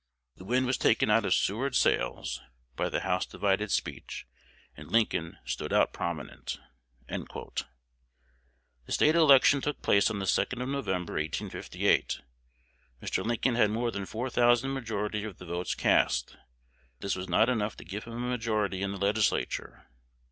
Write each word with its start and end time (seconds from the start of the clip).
The 0.37 0.45
wind 0.45 0.65
was 0.65 0.79
taken 0.79 1.11
out 1.11 1.25
of 1.25 1.33
Seward's 1.35 1.77
sails 1.77 2.41
(by 2.75 2.89
the 2.89 3.01
House 3.01 3.23
divided 3.23 3.69
Speech), 3.71 4.25
and 4.75 4.89
Lincoln 4.89 5.37
stood 5.45 5.71
out 5.71 5.93
prominent." 5.93 6.59
The 7.07 7.61
State 8.87 9.13
election 9.13 9.61
took 9.61 9.83
place 9.83 10.09
on 10.09 10.17
the 10.17 10.25
2d 10.25 10.59
of 10.59 10.69
November, 10.69 11.13
1858. 11.13 12.19
Mr. 12.99 13.23
Lincoln 13.23 13.53
had 13.53 13.69
more 13.69 13.91
than 13.91 14.07
four 14.07 14.31
thousand 14.31 14.73
majority 14.73 15.23
of 15.23 15.37
the 15.37 15.45
votes 15.45 15.75
cast; 15.75 16.29
but 16.31 17.01
this 17.01 17.15
was 17.15 17.29
not 17.29 17.47
enough 17.47 17.77
to 17.77 17.85
give 17.85 18.05
him 18.05 18.13
a 18.13 18.17
majority 18.27 18.81
in 18.81 18.93
the 18.93 18.97
Legislature. 18.97 19.85